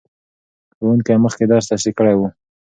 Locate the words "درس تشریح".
1.51-1.93